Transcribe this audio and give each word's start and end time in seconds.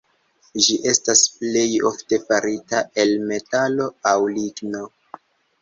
Ĝi 0.67 0.77
estas 0.91 1.19
plej 1.41 1.67
ofte 1.89 2.19
farita 2.31 2.81
el 3.05 3.15
metalo 3.33 3.89
aŭ 4.15 4.19
ligno. 4.39 4.83